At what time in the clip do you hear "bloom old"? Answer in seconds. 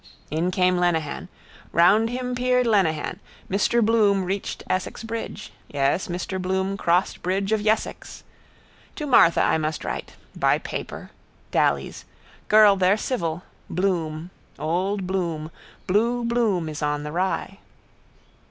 13.69-15.05